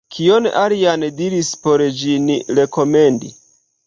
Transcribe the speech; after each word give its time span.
Kion 0.13 0.45
alian 0.61 1.03
diri 1.19 1.41
por 1.65 1.83
ĝin 1.99 2.31
rekomendi? 2.61 3.31